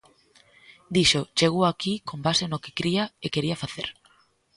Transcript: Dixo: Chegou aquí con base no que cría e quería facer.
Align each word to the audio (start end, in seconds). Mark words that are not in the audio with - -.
Dixo: 0.95 1.21
Chegou 1.37 1.63
aquí 1.67 1.93
con 2.07 2.19
base 2.25 2.45
no 2.47 2.61
que 2.63 2.75
cría 2.79 3.03
e 3.25 3.27
quería 3.33 3.61
facer. 3.63 3.87